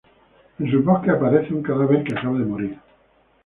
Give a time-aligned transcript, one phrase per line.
[0.59, 2.79] En sus bosques aparece un cadáver que acaba de morir.